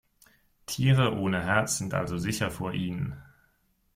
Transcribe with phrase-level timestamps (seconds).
[0.65, 3.21] Tiere ohne Herz sind also sicher vor ihnen.